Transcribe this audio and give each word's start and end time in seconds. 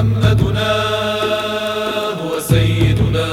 محمدنا 0.00 0.72
هو 2.20 2.40
سيدنا 2.40 3.28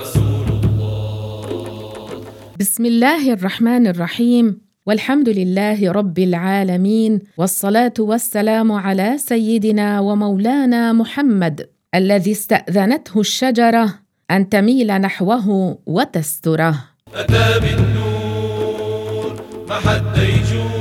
رسول 0.00 0.48
الله. 0.60 2.20
بسم 2.60 2.84
الله 2.86 3.32
الرحمن 3.32 3.86
الرحيم. 3.86 4.60
والحمد 4.86 5.28
لله 5.28 5.92
رب 5.92 6.18
العالمين. 6.18 7.20
والصلاة 7.38 7.92
والسلام 7.98 8.72
على 8.72 9.18
سيدنا 9.18 10.00
ومولانا 10.00 10.92
محمد 10.92 11.68
الذي 11.94 12.32
استأذنته 12.32 13.20
الشجرة 13.20 13.94
أن 14.30 14.48
تميل 14.48 14.98
نحوه 14.98 15.78
وتستره. 15.86 16.74
أتى 17.14 17.60
بالنور 17.60 19.36
محى 19.68 19.96
الديجور 19.96 20.77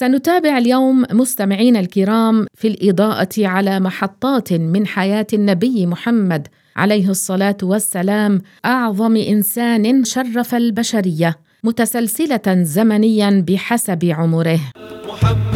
سنتابع 0.00 0.58
اليوم 0.58 1.04
مستمعينا 1.12 1.80
الكرام 1.80 2.46
في 2.54 2.68
الإضاءة 2.68 3.28
على 3.38 3.80
محطات 3.80 4.52
من 4.52 4.86
حياة 4.86 5.26
النبي 5.32 5.86
محمد 5.86 6.48
عليه 6.76 7.08
الصلاة 7.08 7.56
والسلام 7.62 8.42
أعظم 8.64 9.16
إنسان 9.16 10.04
شرف 10.04 10.54
البشرية 10.54 11.38
متسلسلة 11.64 12.62
زمنيا 12.62 13.44
بحسب 13.48 14.04
عمره. 14.04 14.60
محمدنا 15.08 15.49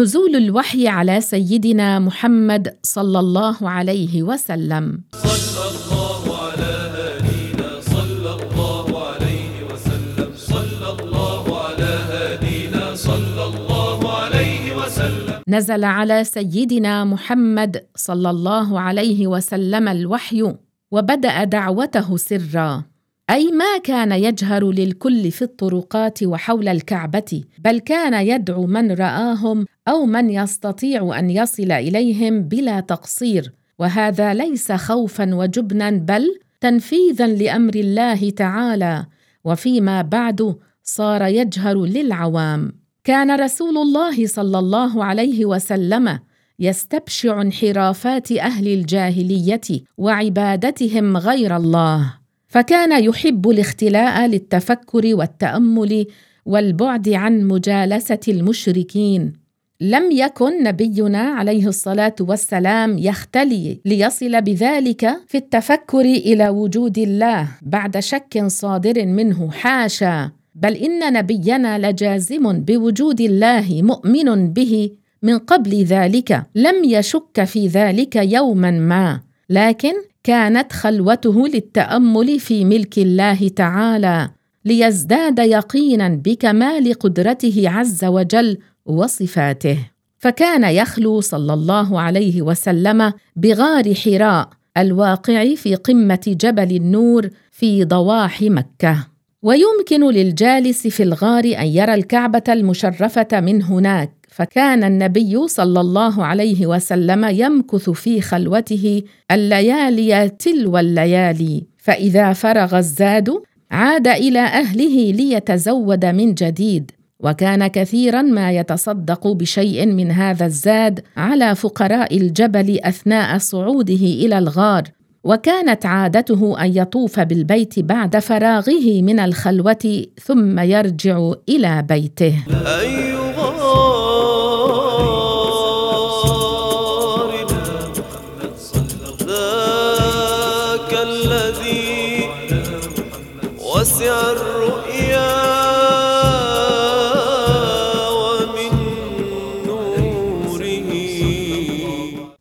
نزول 0.00 0.36
الوحي 0.36 0.88
على 0.88 1.20
سيدنا 1.20 1.98
محمد 1.98 2.76
صلى 2.82 3.18
الله 3.18 3.70
عليه 3.70 4.22
وسلم. 4.22 5.00
صلى 5.12 5.64
الله 5.72 6.22
على 6.44 6.72
هادينا 6.96 7.70
صلى 7.80 8.32
الله 8.40 8.86
عليه 9.08 9.54
وسلم 9.68 10.30
صلى 10.36 10.88
الله 10.96 11.44
على 11.64 11.92
هادينا 12.12 12.94
صلى 12.94 13.44
الله 13.44 13.98
عليه 14.12 14.76
وسلم 14.76 15.38
نزل 15.48 15.84
على 15.84 16.24
سيدنا 16.24 17.04
محمد 17.04 17.84
صلى 17.96 18.30
الله 18.30 18.80
عليه 18.80 19.26
وسلم 19.26 19.88
الوحي 19.88 20.54
وبدأ 20.90 21.44
دعوته 21.44 22.16
سرا. 22.16 22.89
أي 23.30 23.52
ما 23.52 23.78
كان 23.84 24.12
يجهر 24.12 24.70
للكل 24.70 25.30
في 25.30 25.42
الطرقات 25.42 26.22
وحول 26.22 26.68
الكعبة 26.68 27.44
بل 27.58 27.78
كان 27.78 28.26
يدعو 28.26 28.66
من 28.66 28.92
رآهم 28.92 29.66
أو 29.88 30.06
من 30.06 30.30
يستطيع 30.30 31.18
أن 31.18 31.30
يصل 31.30 31.72
إليهم 31.72 32.42
بلا 32.42 32.80
تقصير. 32.80 33.52
وهذا 33.78 34.34
ليس 34.34 34.72
خوفا 34.72 35.34
وجبنا 35.34 35.90
بل 35.90 36.40
تنفيذا 36.60 37.26
لأمر 37.26 37.74
الله 37.74 38.30
تعالى. 38.30 39.06
وفيما 39.44 40.02
بعد 40.02 40.56
صار 40.82 41.22
يجهر 41.22 41.84
للعوام. 41.84 42.72
كان 43.04 43.40
رسول 43.40 43.78
الله 43.78 44.26
صلى 44.26 44.58
الله 44.58 45.04
عليه 45.04 45.44
وسلم 45.44 46.18
يستبشع 46.58 47.42
انحرافات 47.42 48.32
أهل 48.32 48.68
الجاهلية 48.68 49.60
وعبادتهم 49.98 51.16
غير 51.16 51.56
الله. 51.56 52.19
فكان 52.50 53.04
يحب 53.04 53.50
الاختلاء 53.50 54.26
للتفكر 54.26 55.14
والتأمل 55.14 56.06
والبعد 56.46 57.08
عن 57.08 57.44
مجالسة 57.44 58.20
المشركين. 58.28 59.32
لم 59.80 60.10
يكن 60.12 60.62
نبينا 60.62 61.18
عليه 61.18 61.66
الصلاة 61.66 62.14
والسلام 62.20 62.98
يختلي 62.98 63.80
ليصل 63.84 64.40
بذلك 64.40 65.16
في 65.26 65.38
التفكر 65.38 66.00
إلى 66.00 66.48
وجود 66.48 66.98
الله 66.98 67.48
بعد 67.62 67.98
شك 67.98 68.44
صادر 68.46 69.06
منه 69.06 69.50
حاشا. 69.50 70.30
بل 70.54 70.74
إن 70.74 71.12
نبينا 71.12 71.90
لجازم 71.90 72.60
بوجود 72.60 73.20
الله 73.20 73.82
مؤمن 73.82 74.52
به 74.52 74.90
من 75.22 75.38
قبل 75.38 75.84
ذلك. 75.84 76.42
لم 76.54 76.84
يشك 76.84 77.44
في 77.44 77.66
ذلك 77.66 78.16
يوما 78.16 78.70
ما. 78.70 79.20
لكن 79.50 79.94
كانت 80.22 80.72
خلوته 80.72 81.48
للتأمل 81.48 82.40
في 82.40 82.64
ملك 82.64 82.98
الله 82.98 83.48
تعالى 83.48 84.30
ليزداد 84.64 85.38
يقينا 85.38 86.08
بكمال 86.08 86.94
قدرته 86.94 87.62
عز 87.66 88.04
وجل 88.04 88.58
وصفاته. 88.86 89.78
فكان 90.18 90.64
يخلو 90.64 91.20
صلى 91.20 91.54
الله 91.54 92.00
عليه 92.00 92.42
وسلم 92.42 93.12
بغار 93.36 93.94
حراء 93.94 94.50
الواقع 94.76 95.54
في 95.54 95.74
قمة 95.74 96.36
جبل 96.40 96.76
النور 96.76 97.28
في 97.50 97.84
ضواحي 97.84 98.50
مكة. 98.50 99.06
ويمكن 99.42 100.10
للجالس 100.10 100.86
في 100.86 101.02
الغار 101.02 101.44
أن 101.44 101.66
يرى 101.66 101.94
الكعبة 101.94 102.42
المشرفة 102.48 103.40
من 103.40 103.62
هناك. 103.62 104.19
فكان 104.30 104.84
النبي 104.84 105.48
صلى 105.48 105.80
الله 105.80 106.24
عليه 106.24 106.66
وسلم 106.66 107.24
يمكث 107.24 107.90
في 107.90 108.20
خلوته 108.20 109.02
الليالي 109.30 110.28
تلو 110.28 110.78
الليالي 110.78 111.64
فإذا 111.78 112.32
فرغ 112.32 112.78
الزاد 112.78 113.30
عاد 113.70 114.08
إلى 114.08 114.40
أهله 114.40 115.12
ليتزود 115.12 116.04
من 116.04 116.34
جديد. 116.34 116.90
وكان 117.20 117.66
كثيرا 117.66 118.22
ما 118.22 118.52
يتصدق 118.52 119.26
بشيء 119.26 119.86
من 119.86 120.10
هذا 120.10 120.46
الزاد 120.46 121.00
على 121.16 121.54
فقراء 121.54 122.16
الجبل 122.16 122.78
أثناء 122.84 123.38
صعوده 123.38 123.94
إلى 123.94 124.38
الغار. 124.38 124.82
وكانت 125.24 125.86
عادته 125.86 126.64
أن 126.64 126.76
يطوف 126.76 127.20
بالبيت 127.20 127.78
بعد 127.78 128.18
فراغه 128.18 129.02
من 129.02 129.20
الخلوة 129.20 130.06
ثم 130.24 130.58
يرجع 130.58 131.32
إلى 131.48 131.82
بيته. 131.88 132.34
أي 132.50 133.19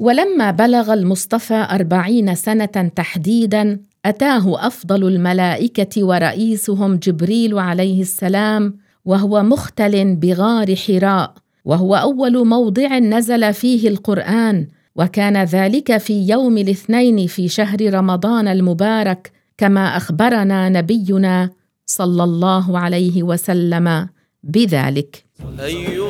ولما 0.10 0.52
بلغ 0.52 0.94
المصطفى 0.94 1.68
أربعين 1.72 2.36
سنة 2.36 2.92
تحديدا 2.96 3.80
أتاه 4.06 4.68
أفضل 4.68 5.08
الملائكة 5.08 6.04
ورئيسهم 6.04 6.96
جبريل 6.96 7.60
عليه 7.60 8.02
السلام 8.02 8.78
وهو 9.06 9.44
مختل 9.44 10.16
بغار 10.16 10.76
حراء 10.76 11.34
وهو 11.66 11.96
أول 11.96 12.48
موضع 12.48 12.98
نزل 12.98 13.54
فيه 13.54 13.88
القرآن 13.88 14.68
وكان 14.96 15.44
ذلك 15.44 15.98
في 15.98 16.28
يوم 16.28 16.58
الاثنين 16.58 17.28
في 17.28 17.48
شهر 17.48 17.94
رمضان 17.94 18.48
المبارك 18.48 19.32
كما 19.58 19.98
أخبرنا 19.98 20.70
نبينا 20.70 21.50
صلى 21.86 22.24
الله 22.24 22.80
عليه 22.80 23.24
وسلم 23.24 24.10
بذلك. 24.44 25.26
أي 25.60 26.09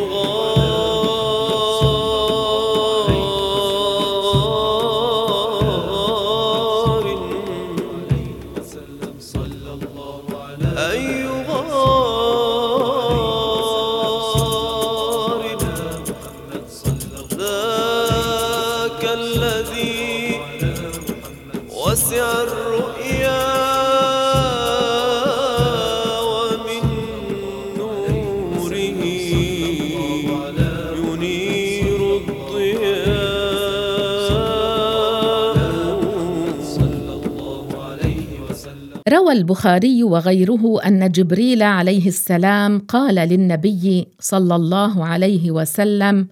روى 39.29 39.37
البخاري 39.37 40.03
وغيره 40.03 40.81
أن 40.87 41.11
جبريل 41.11 41.63
عليه 41.63 42.07
السلام 42.07 42.79
قال 42.79 43.15
للنبي 43.15 44.07
صلى 44.19 44.55
الله 44.55 45.05
عليه 45.05 45.51
وسلم 45.51 46.27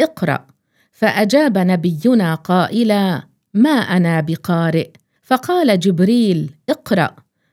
اقرأ. 0.00 0.46
فأجاب 0.92 1.58
نبينا 1.58 2.34
قائلا 2.34 3.22
ما 3.54 3.70
أنا 3.70 4.20
بقارئ. 4.20 4.90
فقال 5.22 5.80
جبريل 5.80 6.50
اقرأ. 6.68 7.10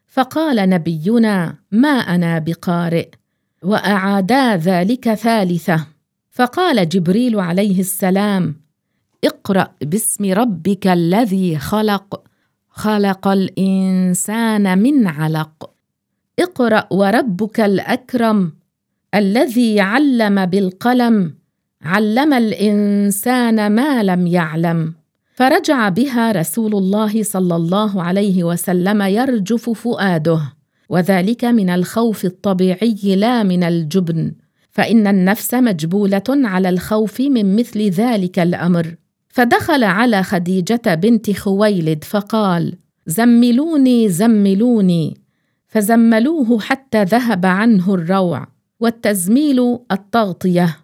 فقال 0.07 0.69
نبينا 0.69 1.55
ما 1.71 1.89
أنا 1.89 2.39
بقارئ. 2.39 3.09
وأعادا 3.63 4.55
ذلك 4.55 5.13
ثالثة. 5.13 5.87
فقال 6.31 6.89
جبريل 6.89 7.39
عليه 7.39 7.79
السلام 7.79 8.55
اقرأ 9.23 9.67
باسم 9.81 10.33
ربك 10.33 10.87
الذي 10.87 11.57
خلق. 11.57 12.30
خلق 12.71 13.27
الإنسان 13.27 14.79
من 14.79 15.07
علق. 15.07 15.69
اقرأ 16.39 16.87
وربك 16.91 17.59
الأكرم 17.59 18.51
الذي 19.15 19.79
علم 19.79 20.45
بالقلم 20.45 21.33
علم 21.81 22.33
الإنسان 22.33 23.71
ما 23.71 24.03
لم 24.03 24.27
يعلم. 24.27 24.93
فرجع 25.33 25.89
بها 25.89 26.31
رسول 26.31 26.75
الله 26.75 27.23
صلى 27.23 27.55
الله 27.55 28.03
عليه 28.03 28.43
وسلم 28.43 29.01
يرجف 29.01 29.69
فؤاده. 29.69 30.41
وذلك 30.89 31.45
من 31.45 31.69
الخوف 31.69 32.25
الطبيعي 32.25 33.15
لا 33.15 33.43
من 33.43 33.63
الجبن. 33.63 34.31
فإن 34.71 35.07
النفس 35.07 35.53
مجبولة 35.53 36.23
على 36.29 36.69
الخوف 36.69 37.21
من 37.21 37.55
مثل 37.55 37.81
ذلك 37.89 38.39
الأمر. 38.39 38.95
فدخل 39.31 39.83
على 39.83 40.23
خديجة 40.23 40.81
بنت 40.95 41.31
خويلد 41.31 42.03
فقال 42.03 42.77
زملوني 43.05 44.09
زملوني. 44.09 45.17
فزملوه 45.67 46.59
حتى 46.59 47.03
ذهب 47.03 47.45
عنه 47.45 47.93
الروع 47.93 48.47
والتزميل 48.79 49.79
التغطية 49.91 50.77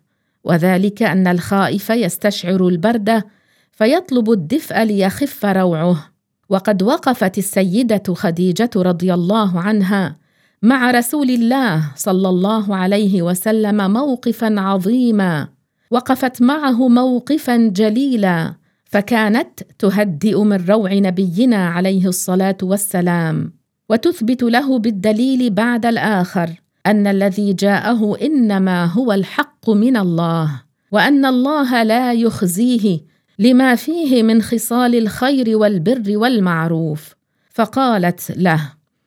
وذلك 0.43 1.03
أن 1.03 1.27
الخائف 1.27 1.89
يستشعر 1.89 2.67
البرد 2.67 3.23
فيطلب 3.71 4.31
الدفء 4.31 4.83
ليخف 4.83 5.45
روعه. 5.45 6.09
وقد 6.49 6.83
وقفت 6.83 7.37
السيدة 7.37 8.03
خديجة 8.13 8.69
رضي 8.75 9.13
الله 9.13 9.59
عنها 9.59 10.17
مع 10.61 10.91
رسول 10.91 11.29
الله 11.29 11.91
صلى 11.95 12.29
الله 12.29 12.75
عليه 12.75 13.21
وسلم 13.21 13.93
موقفا 13.93 14.59
عظيما. 14.59 15.56
وقفت 15.91 16.41
معه 16.41 16.87
موقفا 16.87 17.57
جليلا 17.57 18.53
فكانت 18.85 19.59
تهدئ 19.79 20.43
من 20.43 20.65
روع 20.65 20.93
نبينا 20.93 21.67
عليه 21.67 22.07
الصلاة 22.07 22.57
والسلام. 22.63 23.53
وتثبت 23.89 24.43
له 24.43 24.79
بالدليل 24.79 25.49
بعد 25.49 25.85
الآخر 25.85 26.49
أن 26.85 27.07
الذي 27.07 27.53
جاءه 27.53 28.17
إنما 28.21 28.85
هو 28.85 29.13
الحق 29.13 29.69
من 29.69 29.97
الله 29.97 30.61
وأن 30.91 31.25
الله 31.25 31.83
لا 31.83 32.13
يخزيه 32.13 32.99
لما 33.39 33.75
فيه 33.75 34.23
من 34.23 34.41
خصال 34.41 34.95
الخير 34.95 35.57
والبر 35.57 36.17
والمعروف. 36.17 37.15
فقالت 37.53 38.31
له 38.37 38.61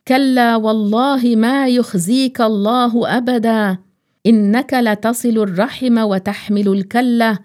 كلا 0.09 0.57
والله 0.57 1.37
ما 1.37 1.69
يخزيك 1.69 2.41
الله 2.41 3.17
ابدا 3.17 3.79
إنك 4.27 4.75
لتصل 4.75 5.39
الرحم 5.39 5.99
وتحمل 5.99 6.69
الكلة 6.69 7.39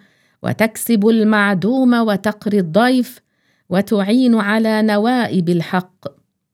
وتكسب 0.43 1.07
المعدوم 1.07 1.93
وتقري 1.93 2.59
الضيف 2.59 3.19
وتعين 3.69 4.35
على 4.35 4.81
نوائب 4.81 5.49
الحق. 5.49 6.05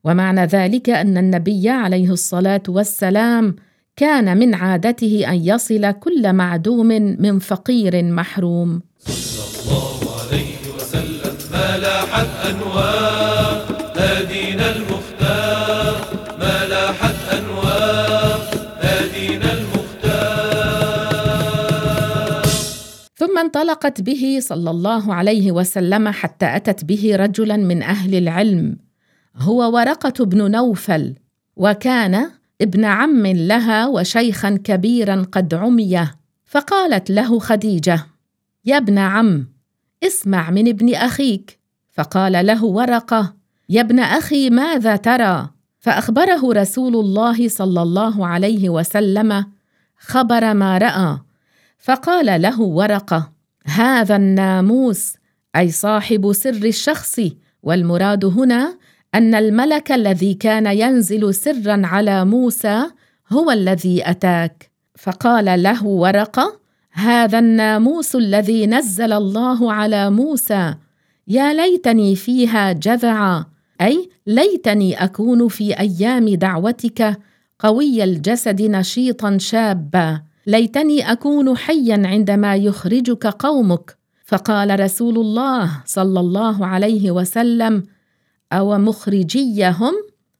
ومعنى 0.03 0.45
ذلك 0.45 0.89
أن 0.89 1.17
النبي 1.17 1.69
عليه 1.69 2.11
الصلاة 2.11 2.63
والسلام 2.67 3.55
كان 3.95 4.37
من 4.37 4.53
عادته 4.53 5.25
أن 5.27 5.45
يصل 5.45 5.91
كل 5.91 6.33
معدوم 6.33 6.87
من 7.19 7.39
فقير 7.39 8.03
محروم. 8.03 8.81
صلى 8.99 9.43
الله 9.61 9.99
عليه 10.21 10.57
وسلم 10.75 11.35
ما 11.51 11.77
لاحت 11.77 12.27
أنوار. 12.49 13.10
انطلقت 23.41 24.01
به 24.01 24.39
صلى 24.41 24.69
الله 24.69 25.13
عليه 25.13 25.51
وسلم 25.51 26.09
حتى 26.09 26.55
أتت 26.55 26.85
به 26.85 27.15
رجلا 27.15 27.57
من 27.57 27.83
أهل 27.83 28.15
العلم. 28.15 28.77
هو 29.35 29.75
ورقة 29.75 30.25
بن 30.25 30.51
نوفل 30.51 31.15
وكان 31.55 32.29
ابن 32.61 32.85
عم 32.85 33.27
لها 33.27 33.87
وشيخا 33.87 34.59
كبيرا 34.63 35.25
قد 35.31 35.53
عمي 35.53 36.07
فقالت 36.45 37.11
له 37.11 37.39
خديجة 37.39 38.05
يا 38.65 38.77
ابن 38.77 38.97
عم 38.97 39.47
اسمع 40.03 40.49
من 40.49 40.67
ابن 40.67 40.95
أخيك. 40.95 41.59
فقال 41.91 42.45
له 42.45 42.63
ورقة 42.63 43.33
يا 43.69 43.81
ابن 43.81 43.99
أخي 43.99 44.49
ماذا 44.49 44.95
ترى؟ 44.95 45.49
فأخبره 45.79 46.53
رسول 46.53 46.95
الله 46.95 47.47
صلى 47.47 47.81
الله 47.81 48.27
عليه 48.27 48.69
وسلم 48.69 49.45
خبر 49.97 50.53
ما 50.53 50.77
رأى. 50.77 51.17
فقال 51.81 52.41
له 52.41 52.61
ورقة 52.61 53.31
هذا 53.65 54.15
الناموس 54.15 55.13
أي 55.55 55.71
صاحب 55.71 56.31
سر 56.31 56.49
الشخص. 56.49 57.21
والمراد 57.63 58.25
هنا 58.25 58.77
أن 59.15 59.35
الملك 59.35 59.91
الذي 59.91 60.33
كان 60.33 60.65
ينزل 60.65 61.33
سرا 61.33 61.81
على 61.85 62.25
موسى 62.25 62.83
هو 63.29 63.51
الذي 63.51 64.09
أتاك. 64.09 64.71
فقال 64.97 65.63
له 65.63 65.85
ورقة 65.85 66.59
هذا 66.91 67.39
الناموس 67.39 68.15
الذي 68.15 68.67
نزل 68.67 69.13
الله 69.13 69.73
على 69.73 70.09
موسى. 70.09 70.75
يا 71.27 71.53
ليتني 71.53 72.15
فيها 72.15 72.71
جذعا 72.71 73.45
أي 73.81 74.09
ليتني 74.27 75.03
أكون 75.03 75.47
في 75.47 75.79
أيام 75.79 76.29
دعوتك 76.29 77.19
قوي 77.59 78.03
الجسد 78.03 78.61
نشيطا 78.61 79.37
شابا. 79.37 80.30
ليتني 80.47 81.11
أكون 81.11 81.57
حيا 81.57 82.07
عندما 82.07 82.55
يخرجك 82.55 83.27
قومك. 83.27 83.97
فقال 84.25 84.79
رسول 84.79 85.17
الله 85.17 85.81
صلى 85.85 86.19
الله 86.19 86.65
عليه 86.65 87.11
وسلم 87.11 87.83
أو 88.53 88.77
مخرجيهم؟ 88.77 89.93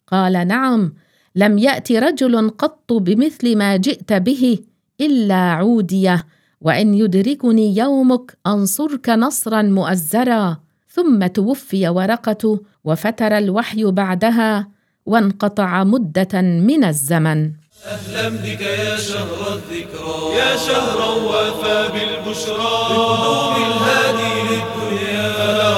قال 0.08 0.48
نعم 0.48 0.94
لم 1.36 1.58
يأت 1.58 1.92
رجل 1.92 2.50
قط 2.50 2.94
بمثل 2.94 3.58
ما 3.58 3.76
جئت 3.76 4.14
به 4.14 4.60
إلا 5.02 5.36
عودية 5.36 6.26
وإن 6.62 6.94
يدركني 6.94 7.78
يومك 7.78 8.38
أنصرك 8.48 9.10
نصرا 9.10 9.62
مؤزرا. 9.62 10.58
ثم 10.90 11.28
توفي 11.28 11.90
ورقة 11.90 12.60
وفتر 12.84 13.38
الوحي 13.38 13.84
بعدها 13.86 14.68
وانقطع 15.06 15.84
مدة 15.84 16.42
من 16.42 16.84
الزمن. 16.84 17.52
أهلا 17.86 18.30
بك 18.30 18.62
يا 18.62 18.98
شهر 18.98 19.54
الذكرى. 19.54 20.38
يا 20.38 20.56
شهرا 20.56 21.06
وافى 21.06 21.90
بالبشرى. 21.94 22.74
بقدوم 22.90 23.56
الهادي 23.56 24.34
للدنيا. 24.50 25.32
فلا 25.34 25.74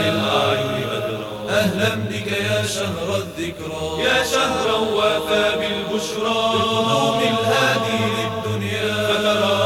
للأعين 0.00 0.84
بدرا 0.86 1.48
أهلا 1.50 1.94
بك 1.94 2.32
يا 2.32 2.62
شهر 2.62 3.16
الذكرى. 3.16 4.04
يا 4.04 4.24
شهرا 4.24 4.78
وافى 4.78 5.44
بالبشرى. 5.60 6.40
بقدوم 6.58 7.18
الهادي 7.18 8.00
للدنيا. 8.16 8.92
فترى 9.08 9.56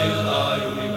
للأعين 0.00 0.94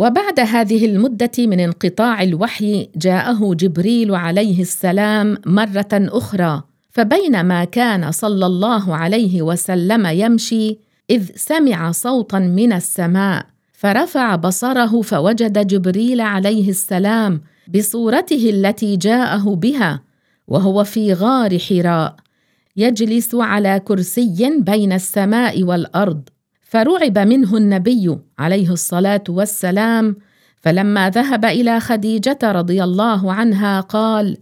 وبعد 0.00 0.40
هذه 0.40 0.84
المدة 0.84 1.30
من 1.38 1.60
انقطاع 1.60 2.22
الوحي 2.22 2.88
جاءه 2.96 3.54
جبريل 3.54 4.14
عليه 4.14 4.60
السلام 4.60 5.38
مرة 5.46 5.88
أخرى. 5.92 6.62
فبينما 6.94 7.64
كان 7.64 8.12
صلى 8.12 8.46
الله 8.46 8.96
عليه 8.96 9.42
وسلم 9.42 10.06
يمشي 10.06 10.78
إذ 11.10 11.30
سمع 11.36 11.90
صوتا 11.90 12.38
من 12.38 12.72
السماء 12.72 13.46
فرفع 13.72 14.36
بصره 14.36 15.02
فوجد 15.02 15.66
جبريل 15.66 16.20
عليه 16.20 16.70
السلام 16.70 17.40
بصورته 17.74 18.50
التي 18.50 18.96
جاءه 18.96 19.54
بها 19.54 20.02
وهو 20.48 20.84
في 20.84 21.12
غار 21.12 21.58
حراء 21.58 22.16
يجلس 22.76 23.34
على 23.34 23.80
كرسي 23.84 24.58
بين 24.58 24.92
السماء 24.92 25.62
والأرض 25.62 26.22
فرعب 26.62 27.18
منه 27.18 27.56
النبي 27.56 28.18
عليه 28.38 28.70
الصلاة 28.70 29.24
والسلام 29.28 30.16
فلما 30.60 31.10
ذهب 31.10 31.44
إلى 31.44 31.80
خديجة 31.80 32.38
رضي 32.42 32.84
الله 32.84 33.32
عنها 33.32 33.80
قال 33.80 34.36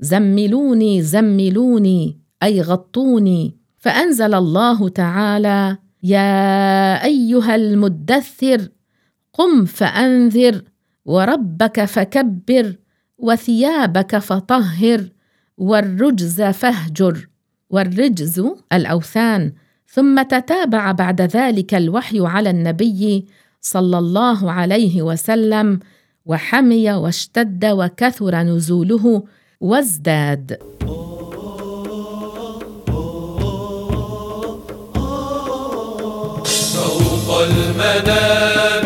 زملوني 0.00 1.02
زملوني 1.02 2.18
أي 2.42 2.60
غطوني. 2.60 3.56
فأنزل 3.78 4.34
الله 4.34 4.88
تعالى 4.88 5.78
يا 6.02 7.04
أيها 7.04 7.54
المدثر 7.54 8.68
قم 9.32 9.64
فأنذر 9.64 10.62
وربك 11.04 11.84
فكبر 11.84 12.76
وثيابك 13.18 14.18
فطهر 14.18 15.08
والرجز 15.58 16.42
فاهجر. 16.42 17.28
والرجز 17.70 18.42
الأوثان. 18.72 19.52
ثم 19.88 20.22
تتابع 20.22 20.92
بعد 20.92 21.20
ذلك 21.20 21.74
الوحي 21.74 22.20
على 22.20 22.50
النبي 22.50 23.26
صلى 23.60 23.98
الله 23.98 24.52
عليه 24.52 25.02
وسلم 25.02 25.80
وحمي 26.26 26.92
واشتد 26.92 27.64
وكثر 27.64 28.42
نزوله 28.42 29.24
وازداد. 29.60 30.58
فوق 36.44 37.40
المنابر 37.40 38.85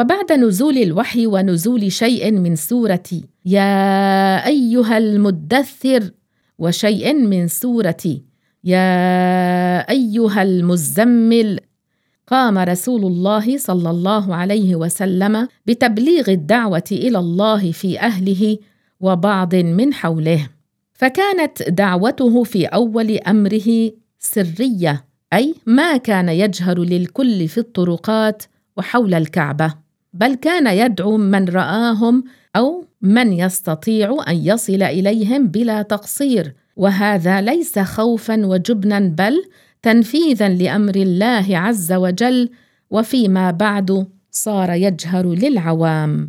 وبعد 0.00 0.32
نزول 0.32 0.78
الوحي 0.78 1.26
ونزول 1.26 1.92
شيء 1.92 2.30
من 2.32 2.56
سورة 2.56 3.10
يا 3.44 4.46
أيها 4.46 4.98
المدثر 4.98 6.10
وشيء 6.58 7.14
من 7.14 7.48
سورة 7.48 8.04
يا 8.64 8.88
أيها 9.90 10.42
المزمل 10.42 11.60
قام 12.26 12.58
رسول 12.58 13.04
الله 13.04 13.58
صلى 13.58 13.90
الله 13.90 14.34
عليه 14.34 14.76
وسلم 14.76 15.48
بتبليغ 15.66 16.30
الدعوة 16.30 16.88
إلى 16.92 17.18
الله 17.18 17.72
في 17.72 18.00
أهله 18.00 18.58
وبعض 19.00 19.54
من 19.54 19.94
حوله. 19.94 20.48
فكانت 20.92 21.62
دعوته 21.62 22.42
في 22.44 22.66
أول 22.66 23.18
أمره 23.18 23.90
سرية 24.18 25.04
أي 25.32 25.54
ما 25.66 25.96
كان 25.96 26.28
يجهر 26.28 26.78
للكل 26.78 27.48
في 27.48 27.58
الطرقات 27.58 28.42
وحول 28.76 29.14
الكعبة. 29.14 29.89
بل 30.12 30.34
كان 30.34 30.66
يدعو 30.66 31.16
من 31.16 31.48
رآهم 31.48 32.24
أو 32.56 32.84
من 33.02 33.32
يستطيع 33.32 34.16
أن 34.28 34.36
يصل 34.36 34.82
إليهم 34.82 35.46
بلا 35.48 35.82
تقصير 35.82 36.54
وهذا 36.76 37.40
ليس 37.40 37.78
خوفا 37.78 38.46
وجبنا 38.46 38.98
بل 38.98 39.44
تنفيذا 39.82 40.48
لأمر 40.48 40.96
الله 40.96 41.58
عز 41.58 41.92
وجل 41.92 42.50
وفيما 42.90 43.50
بعد 43.50 44.06
صار 44.30 44.70
يجهر 44.70 45.26
للعوام. 45.26 46.28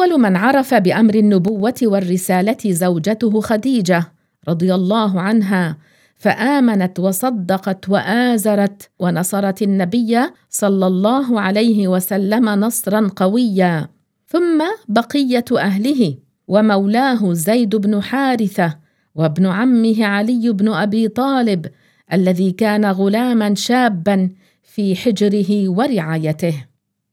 واول 0.00 0.20
من 0.20 0.36
عرف 0.36 0.74
بأمر 0.74 1.14
النبوة 1.14 1.74
والرسالة 1.82 2.56
زوجته 2.66 3.40
خديجة 3.40 4.12
رضي 4.48 4.74
الله 4.74 5.20
عنها 5.20 5.76
فآمنت 6.16 7.00
وصدقت 7.00 7.88
وآزرت 7.88 8.90
ونصرت 8.98 9.62
النبي 9.62 10.18
صلى 10.50 10.86
الله 10.86 11.40
عليه 11.40 11.88
وسلم 11.88 12.48
نصرا 12.48 13.10
قويا. 13.16 13.88
ثم 14.26 14.64
بقية 14.88 15.44
أهله 15.56 16.16
ومولاه 16.48 17.32
زيد 17.32 17.76
بن 17.76 18.02
حارثة 18.02 18.78
وابن 19.14 19.46
عمه 19.46 20.04
علي 20.04 20.52
بن 20.52 20.68
أبي 20.68 21.08
طالب 21.08 21.66
الذي 22.12 22.52
كان 22.52 22.84
غلاما 22.84 23.54
شابا 23.54 24.30
في 24.62 24.96
حجره 24.96 25.68
ورعايته. 25.68 26.69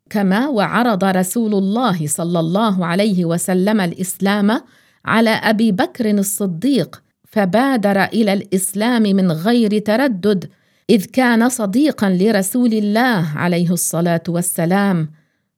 كما 0.10 0.48
وعرض 0.48 1.04
رسول 1.04 1.56
الله 1.56 2.08
صلى 2.08 2.40
الله 2.40 2.86
عليه 2.86 3.26
وسلم 3.26 3.82
الإسلام 3.82 4.62
على 5.06 5.30
أبي 5.30 5.72
بكر 5.72 6.10
الصديق 6.10 7.04
فبادر 7.28 8.04
إلى 8.04 8.34
الإسلام 8.34 9.04
من 9.04 9.32
غير 9.32 9.80
تردد 9.80 10.50
إذ 10.90 11.06
كان 11.06 11.50
صديقا 11.50 12.10
لرسول 12.10 12.74
الله 12.74 13.26
عليه 13.36 13.72
الصلاة 13.72 14.24
والسلام. 14.28 15.12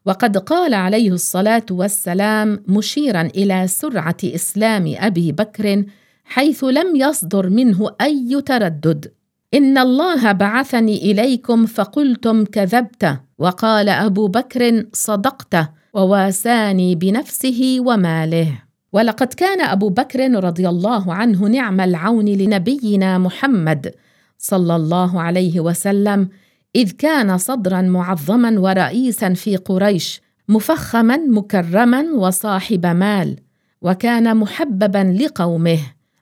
وقد 0.05 0.37
قال 0.37 0.73
عليه 0.73 1.11
الصلاة 1.11 1.65
والسلام 1.71 2.63
مشيرا 2.67 3.21
إلى 3.21 3.67
سرعة 3.67 4.17
إسلام 4.23 4.95
أبي 4.97 5.31
بكر 5.31 5.83
حيث 6.25 6.63
لم 6.63 6.95
يصدر 6.95 7.49
منه 7.49 7.91
أي 8.01 8.41
تردد. 8.45 9.11
ان 9.53 9.77
الله 9.77 10.31
بعثني 10.31 11.11
اليكم 11.11 11.65
فقلتم 11.65 12.45
كذبت 12.45 13.19
وقال 13.37 13.89
ابو 13.89 14.27
بكر 14.27 14.85
صدقت 14.93 15.69
وواساني 15.93 16.95
بنفسه 16.95 17.77
وماله. 17.79 18.63
ولقد 18.93 19.27
كان 19.27 19.61
ابو 19.61 19.89
بكر 19.89 20.43
رضي 20.43 20.69
الله 20.69 21.13
عنه 21.13 21.47
نعم 21.47 21.81
العون 21.81 22.25
لنبينا 22.25 23.17
محمد 23.17 23.91
صلى 24.37 24.75
الله 24.75 25.21
عليه 25.21 25.59
وسلم 25.59 26.29
اذ 26.75 26.91
كان 26.91 27.37
صدرا 27.37 27.81
معظما 27.81 28.59
ورئيسا 28.59 29.33
في 29.33 29.55
قريش 29.55 30.21
مفخما 30.49 31.17
مكرما 31.17 32.01
وصاحب 32.15 32.85
مال 32.85 33.39
وكان 33.81 34.37
محببا 34.37 35.17
لقومه. 35.19 35.79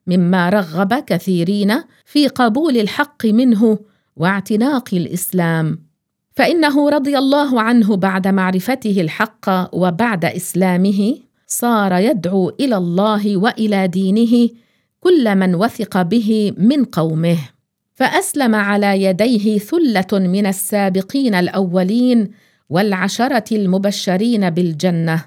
مما 0.08 0.50
رغب 0.50 0.94
كثيرين 0.94 1.74
في 2.06 2.28
قبول 2.28 2.78
الحق 2.78 3.26
منه 3.26 3.80
واعتناق 4.16 4.90
الإسلام. 4.94 5.80
فإنه 6.36 6.90
رضي 6.90 7.18
الله 7.18 7.62
عنه 7.62 7.96
بعد 7.96 8.28
معرفته 8.28 9.02
الحق 9.02 9.76
وبعد 9.76 10.26
إسلامه 10.26 11.18
صار 11.48 11.94
يدعو 11.94 12.50
إلى 12.50 12.78
الله 12.78 13.38
وإلى 13.38 13.88
دينه 13.88 14.50
كل 15.00 15.36
من 15.36 15.56
وثق 15.56 16.02
به 16.02 16.54
من 16.58 16.84
قومه. 16.84 17.38
فأسلم 17.98 18.56
على 18.56 19.04
يديه 19.04 19.58
ثلة 19.58 20.20
من 20.20 20.46
السابقين 20.46 21.36
الأولين 21.36 22.32
والعشرة 22.70 23.56
المبشرين 23.56 24.50
بالجنة 24.50 25.26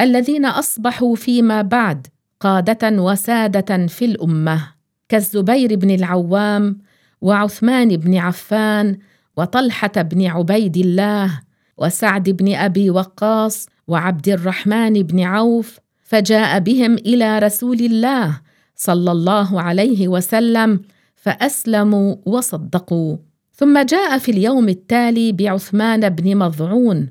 الذين 0.00 0.46
أصبحوا 0.46 1.16
فيما 1.16 1.62
بعد 1.62 2.06
قادة 2.40 3.02
وسادة 3.02 3.86
في 3.86 4.04
الأمة 4.04 4.68
كالزبير 5.08 5.76
بن 5.76 5.90
العوام 5.90 6.78
وعثمان 7.20 7.96
بن 7.96 8.16
عفان 8.16 8.98
وطلحة 9.36 9.92
بن 9.96 10.26
عبيد 10.26 10.76
الله 10.76 11.40
وسعد 11.78 12.30
بن 12.30 12.54
أبي 12.54 12.90
وقاص 12.90 13.66
وعبد 13.88 14.28
الرحمن 14.28 14.92
بن 15.02 15.20
عوف 15.20 15.78
فجاء 16.02 16.58
بهم 16.58 16.94
إلى 16.94 17.38
رسول 17.38 17.80
الله 17.80 18.40
صلى 18.76 19.12
الله 19.12 19.62
عليه 19.62 20.08
وسلم 20.08 20.80
فأسلموا 21.16 22.16
وصدقوا. 22.26 23.16
ثم 23.52 23.82
جاء 23.82 24.18
في 24.18 24.30
اليوم 24.30 24.68
التالي 24.68 25.32
بعثمان 25.32 26.08
بن 26.08 26.36
مضعون 26.36 27.08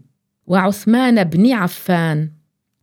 وعثمان 0.48 1.24
بن 1.24 1.52
عفان 1.52 2.32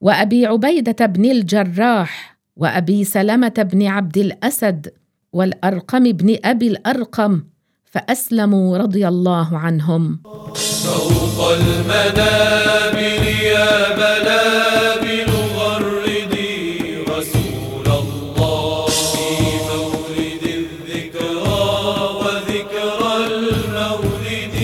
وأبي 0.01 0.47
عبيدة 0.47 1.07
بن 1.07 1.25
الجراح 1.25 2.36
وأبي 2.57 3.05
سلمة 3.05 3.69
بن 3.73 3.87
عبد 3.87 4.19
الأسد 4.19 4.93
والأرقم 5.33 6.03
بن 6.13 6.37
أبي 6.45 6.67
الأرقم 6.69 7.43
فأسلموا 7.85 8.79
رضي 8.79 9.09
الله 9.09 9.59
عنهم. 9.59 10.21
فوق 10.55 11.51
المنابر 11.53 13.23
يا 13.43 13.97
بلابل 13.97 15.31
غردي 15.57 16.97
رسول 17.09 17.87
الله 17.87 18.87
في 18.87 19.29
مولد 19.69 20.45
الذكرى 20.45 21.65
وذكرى 22.21 23.13
المولد. 23.27 24.57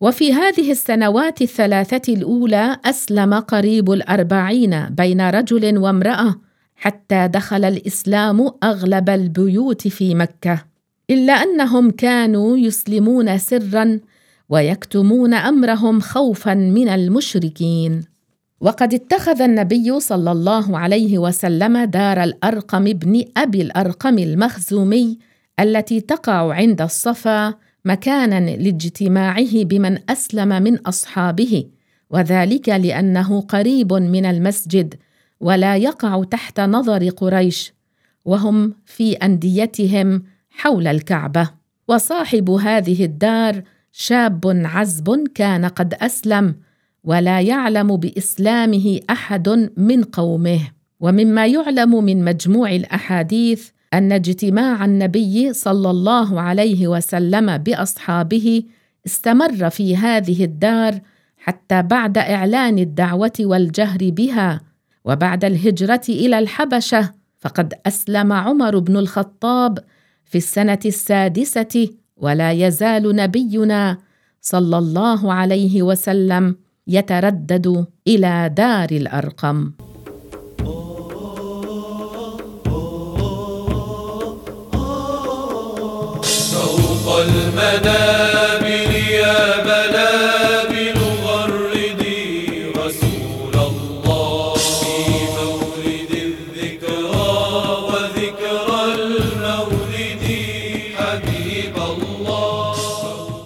وفي 0.00 0.32
هذه 0.32 0.70
السنوات 0.70 1.42
الثلاثة 1.42 2.14
الأولى 2.14 2.76
أسلم 2.84 3.34
قريب 3.34 3.90
الأربعين 3.90 4.88
بين 4.88 5.30
رجل 5.30 5.78
وامرأة 5.78 6.51
حتى 6.82 7.28
دخل 7.28 7.64
الإسلام 7.64 8.50
أغلب 8.62 9.10
البيوت 9.10 9.88
في 9.88 10.14
مكة 10.14 10.64
إلا 11.10 11.32
أنهم 11.32 11.90
كانوا 11.90 12.58
يسلمون 12.58 13.38
سرا 13.38 14.00
ويكتمون 14.48 15.34
أمرهم 15.34 16.00
خوفا 16.00 16.54
من 16.54 16.88
المشركين. 16.88 18.04
وقد 18.60 18.94
اتخذ 18.94 19.42
النبي 19.42 20.00
صلى 20.00 20.32
الله 20.32 20.78
عليه 20.78 21.18
وسلم 21.18 21.78
دار 21.78 22.22
الأرقم 22.22 22.84
بن 22.84 23.24
أبي 23.36 23.62
الأرقم 23.62 24.18
المخزومي 24.18 25.18
التي 25.60 26.00
تقع 26.00 26.54
عند 26.54 26.82
الصفا 26.82 27.54
مكانا 27.84 28.40
لاجتماعه 28.56 29.64
بمن 29.64 29.98
أسلم 30.10 30.62
من 30.62 30.78
أصحابه 30.78 31.64
وذلك 32.10 32.68
لأنه 32.68 33.40
قريب 33.40 33.92
من 33.92 34.26
المسجد 34.26 34.94
ولا 35.42 35.76
يقع 35.76 36.24
تحت 36.24 36.60
نظر 36.60 37.08
قريش 37.08 37.72
وهم 38.24 38.74
في 38.86 39.12
أنديتهم 39.12 40.22
حول 40.50 40.86
الكعبة. 40.86 41.50
وصاحب 41.88 42.50
هذه 42.50 43.04
الدار 43.04 43.62
شاب 43.92 44.62
عزب 44.64 45.28
كان 45.34 45.64
قد 45.64 45.94
أسلم 45.94 46.54
ولا 47.04 47.40
يعلم 47.40 47.96
بإسلامه 47.96 49.00
أحد 49.10 49.70
من 49.76 50.02
قومه. 50.02 50.60
ومما 51.00 51.46
يعلم 51.46 52.04
من 52.04 52.24
مجموع 52.24 52.70
الأحاديث 52.70 53.68
أن 53.94 54.12
اجتماع 54.12 54.84
النبي 54.84 55.52
صلى 55.52 55.90
الله 55.90 56.40
عليه 56.40 56.88
وسلم 56.88 57.58
بأصحابه 57.58 58.62
استمر 59.06 59.70
في 59.70 59.96
هذه 59.96 60.44
الدار 60.44 61.00
حتى 61.36 61.82
بعد 61.82 62.18
إعلان 62.18 62.78
الدعوة 62.78 63.32
والجهر 63.40 63.98
بها. 64.02 64.71
وبعد 65.04 65.44
الهجرة 65.44 66.00
إلى 66.08 66.38
الحبشة 66.38 67.12
فقد 67.40 67.74
أسلم 67.86 68.32
عمر 68.32 68.78
بن 68.78 68.96
الخطاب 68.96 69.78
في 70.24 70.38
السنة 70.38 70.78
السادسة 70.86 71.88
ولا 72.16 72.52
يزال 72.52 73.16
نبينا 73.16 73.98
صلى 74.40 74.78
الله 74.78 75.32
عليه 75.32 75.82
وسلم 75.82 76.56
يتردد 76.86 77.86
إلى 78.08 78.50
دار 78.56 78.88
الأرقم. 78.90 79.72
فوق 86.52 87.18
المنابر 87.18 88.31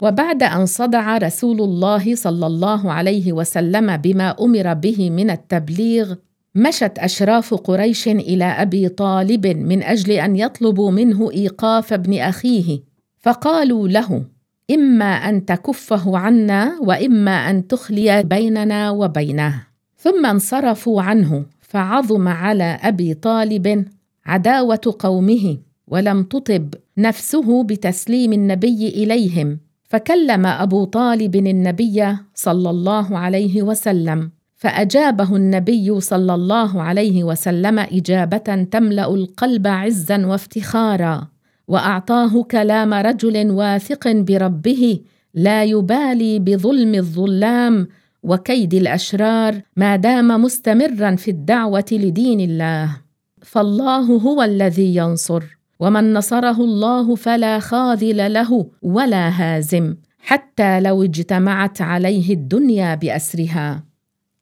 وبعد 0.07 0.43
أن 0.43 0.67
صدع 0.67 1.19
رسول 1.19 1.61
الله 1.61 2.15
صلى 2.15 2.47
الله 2.47 2.93
عليه 2.93 3.33
وسلم 3.33 3.97
بما 3.97 4.37
أمر 4.41 4.75
به 4.75 5.11
من 5.11 5.31
التبليغ 5.31 6.15
مشت 6.55 6.99
أشراف 6.99 7.55
قريش 7.55 8.09
إلى 8.09 8.45
أبي 8.45 8.89
طالب 8.89 9.47
من 9.47 9.83
أجل 9.83 10.13
أن 10.13 10.37
يطلبوا 10.37 10.91
منه 10.91 11.31
إيقاف 11.31 11.93
ابن 11.93 12.19
أخيه. 12.19 12.81
فقالوا 13.19 13.89
له 13.89 14.25
إما 14.71 15.05
أن 15.05 15.45
تكفه 15.45 16.19
عنا 16.19 16.79
وإما 16.81 17.51
أن 17.51 17.67
تخلي 17.67 18.23
بيننا 18.23 18.91
وبينه. 18.91 19.63
ثم 19.99 20.27
انصرفوا 20.27 21.03
عنه 21.03 21.45
فعظم 21.61 22.29
على 22.29 22.79
أبي 22.83 23.15
طالب 23.15 23.85
عداوة 24.27 24.97
قومه 24.99 25.59
ولم 25.89 26.23
تطب 26.23 26.75
نفسه 26.99 27.63
بتسليم 27.63 28.33
النبي 28.33 28.89
إليهم. 28.89 29.66
فكلم 29.89 30.47
أبو 30.47 30.85
طالب 30.85 31.37
النبي 31.37 32.17
صلى 32.35 32.71
الله 32.71 33.19
عليه 33.19 33.63
وسلم 33.63 34.31
فأجابه 34.57 35.37
النبي 35.37 36.01
صلى 36.01 36.35
الله 36.35 36.83
عليه 36.83 37.25
وسلم 37.25 37.79
إجابة 37.79 38.67
تملأ 38.71 39.15
القلب 39.15 39.67
عزا 39.67 40.27
وافتخارا 40.27 41.29
وأعطاه 41.69 42.43
كلام 42.43 42.95
رجل 42.95 43.51
واثق 43.51 44.13
بربه 44.13 45.01
لا 45.35 45.65
يبالي 45.65 46.39
بظلم 46.39 46.95
الظلام 46.95 47.89
وكيد 48.23 48.75
الأشرار 48.75 49.61
ما 49.77 49.97
دام 49.97 50.43
مستمرا 50.43 51.17
في 51.17 51.31
الدعوة 51.31 51.85
لدين 51.93 52.41
الله. 52.41 52.97
فالله 53.43 54.01
هو 54.01 54.43
الذي 54.43 54.97
ينصر. 54.97 55.56
ومن 55.81 56.13
نصره 56.13 56.61
الله 56.61 57.15
فلا 57.15 57.59
خاذل 57.59 58.33
له 58.33 58.71
ولا 58.83 59.29
هازم 59.29 59.97
حتى 60.19 60.81
لو 60.81 61.03
اجتمعت 61.03 61.83
عليه 61.83 62.35
الدنيا 62.35 62.95
بأسرها. 62.95 63.85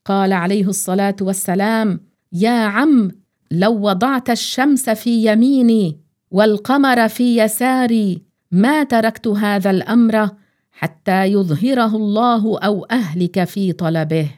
قال 0.05 0.33
عليه 0.33 0.68
الصلاة 0.68 1.16
والسلام 1.20 2.01
يا 2.33 2.64
عم 2.64 3.11
لو 3.51 3.88
وضعت 3.88 4.31
الشمس 4.31 4.90
في 4.90 5.27
يميني 5.27 6.01
والقمر 6.31 7.09
في 7.09 7.37
يساري 7.38 8.23
ما 8.51 8.85
تركت 8.85 9.29
هذا 9.29 9.70
الأمر 9.70 10.31
حتى 10.73 11.25
يظهره 11.25 11.97
الله 11.97 12.59
أو 12.59 12.85
أهلك 12.85 13.44
في 13.44 13.73
طلبه. 13.73 14.31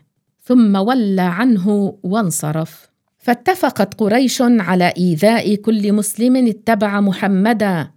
ثم 0.42 0.76
ولى 0.76 1.22
عنه 1.22 1.98
وانصرف. 2.02 2.85
فاتفقت 3.26 3.94
قريش 3.94 4.42
على 4.42 4.92
إيذاء 4.98 5.54
كل 5.54 5.92
مسلم 5.92 6.46
اتبع 6.46 7.00
محمدا 7.00 7.90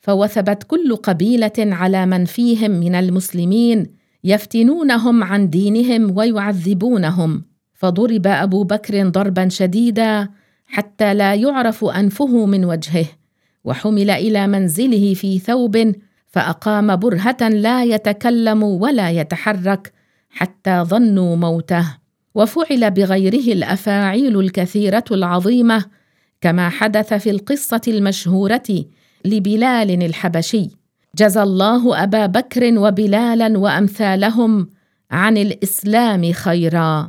فوثبت 0.00 0.62
كل 0.62 0.96
قبيلة 0.96 1.52
على 1.58 2.06
من 2.06 2.24
فيهم 2.24 2.70
من 2.70 2.94
المسلمين 2.94 3.86
يفتنونهم 4.24 5.24
عن 5.24 5.50
دينهم 5.50 6.16
ويعذبونهم. 6.18 7.44
فضرب 7.74 8.26
أبو 8.26 8.64
بكر 8.64 9.08
ضربا 9.08 9.48
شديدا 9.48 10.28
حتى 10.66 11.14
لا 11.14 11.34
يعرف 11.34 11.84
أنفه 11.84 12.46
من 12.46 12.64
وجهه 12.64 13.06
وحمل 13.64 14.10
إلى 14.10 14.46
منزله 14.46 15.14
في 15.14 15.38
ثوب 15.38 15.92
فأقام 16.26 16.96
برهة 16.96 17.48
لا 17.48 17.84
يتكلم 17.84 18.62
ولا 18.62 19.10
يتحرك 19.10 19.92
حتى 20.30 20.82
ظنوا 20.82 21.36
موته. 21.36 22.05
وفعل 22.36 22.90
بغيره 22.90 23.52
الأفاعيل 23.52 24.40
الكثيرة 24.40 25.04
العظيمة 25.10 25.84
كما 26.40 26.68
حدث 26.68 27.14
في 27.14 27.30
القصة 27.30 27.80
المشهورة 27.88 28.84
لبلال 29.24 30.02
الحبشي. 30.02 30.70
جزى 31.14 31.42
الله 31.42 32.02
أبا 32.02 32.26
بكر 32.26 32.78
وبلالا 32.78 33.58
وأمثالهم 33.58 34.68
عن 35.10 35.36
الإسلام 35.36 36.32
خيرا. 36.32 37.08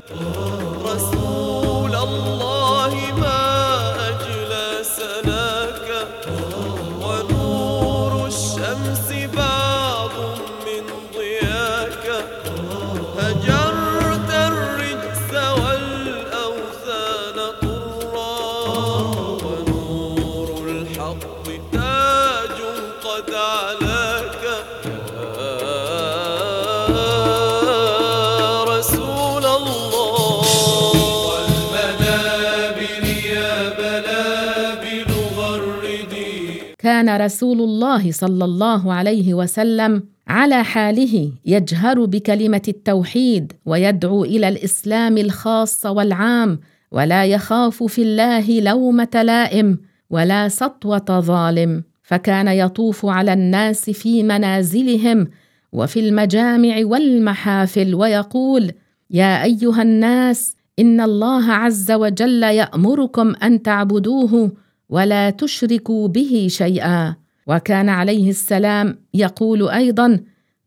كان 37.08 37.22
رسول 37.22 37.62
الله 37.62 38.12
صلى 38.12 38.46
الله 38.46 38.94
عليه 38.94 39.34
وسلم 39.34 40.04
على 40.28 40.64
حاله 40.64 41.32
يجهر 41.46 42.06
بكلمة 42.06 42.62
التوحيد 42.68 43.54
ويدعو 43.66 44.24
إلى 44.24 44.48
الإسلام 44.48 45.18
الخاص 45.18 45.86
والعام 45.86 46.60
ولا 46.92 47.26
يخاف 47.26 47.84
في 47.84 48.02
الله 48.02 48.60
لومة 48.62 49.22
لائم 49.24 49.78
ولا 50.10 50.48
سطوة 50.48 51.20
ظالم. 51.20 51.84
فكان 52.04 52.48
يطوف 52.48 53.06
على 53.06 53.34
الناس 53.34 53.90
في 53.90 54.24
منازلهم 54.24 55.28
وفي 55.74 56.00
المجامع 56.00 56.76
والمحافل 56.84 57.96
ويقول 57.96 58.72
يا 59.12 59.44
أيها 59.44 59.82
الناس 59.82 60.56
إن 60.80 61.02
الله 61.02 61.52
عز 61.52 61.92
وجل 61.92 62.44
يأمركم 62.44 63.36
أن 63.36 63.62
تعبدوه 63.62 64.52
ولا 64.90 65.30
تشركوا 65.30 66.08
به 66.08 66.48
شيئا. 66.50 67.16
وكان 67.48 67.90
عليه 67.90 68.30
السلام 68.30 69.00
يقول 69.14 69.70
أيضا 69.70 70.20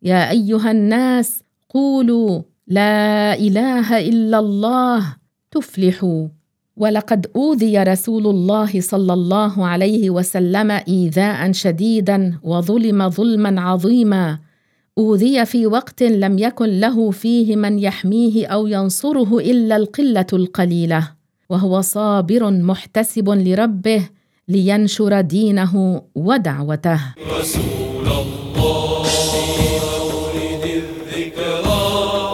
يا 0.02 0.30
أيها 0.30 0.70
الناس 0.70 1.42
قولوا 1.68 2.42
لا 2.66 3.35
إله 3.35 4.09
إلا 4.09 4.38
الله 4.38 5.16
تفلحوا. 5.50 6.28
ولقد 6.76 7.26
أوذي 7.37 7.78
رسول 7.78 8.26
الله 8.26 8.80
صلى 8.80 9.12
الله 9.12 9.66
عليه 9.66 10.11
وسلم 10.11 10.70
إيذاء 10.70 11.52
شديدا 11.52 12.38
وظلم 12.42 13.11
ظلما 13.11 13.61
عظيما. 13.61 14.38
أوذي 14.98 15.46
في 15.46 15.66
وقت 15.66 16.02
لم 16.02 16.38
يكن 16.38 16.80
له 16.80 17.11
فيه 17.11 17.56
من 17.56 17.78
يحميه 17.78 18.46
أو 18.46 18.66
ينصره 18.66 19.38
إلا 19.38 19.76
القلة 19.76 20.26
القليلة. 20.33 21.19
وهو 21.50 21.80
صابر 21.80 22.50
محتسب 22.50 23.28
لربه 23.30 24.08
لينشر 24.48 25.20
دينه 25.20 26.02
ودعوته. 26.14 27.00
رسول 27.38 28.06
الله 28.06 29.06
مولد 30.06 30.64
الذكرى 30.64 31.82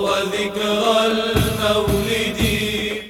وذكرى 0.05 0.97
المولد. 1.07 2.41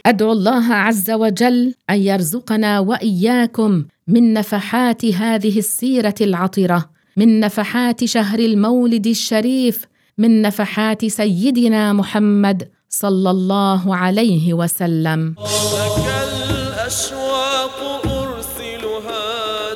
أدعو 0.06 0.32
الله 0.32 0.74
عز 0.74 1.10
وجل 1.10 1.74
أن 1.90 1.98
يرزقنا 1.98 2.80
وإياكم 2.80 3.84
من 4.08 4.32
نفحات 4.32 5.04
هذه 5.04 5.58
السيرة 5.58 6.14
العطرة 6.20 6.90
من 7.16 7.40
نفحات 7.40 8.04
شهر 8.04 8.38
المولد 8.38 9.06
الشريف 9.06 9.86
من 10.18 10.42
نفحات 10.42 11.04
سيدنا 11.04 11.92
محمد 11.92 12.68
صلى 12.96 13.30
الله 13.30 13.96
عليه 13.96 14.54
وسلم. 14.54 15.34
لك 15.38 16.06
الأشواق 16.28 17.76
أرسلها 18.06 19.24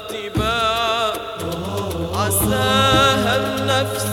تباع 0.08 1.12
عساها 2.14 3.32
النفس 3.42 4.06